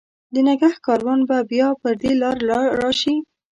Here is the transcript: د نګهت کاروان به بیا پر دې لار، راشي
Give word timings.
د 0.33 0.35
نګهت 0.47 0.77
کاروان 0.85 1.19
به 1.29 1.37
بیا 1.51 1.67
پر 1.81 1.93
دې 2.01 2.11
لار، 2.21 2.37
راشي 2.79 3.15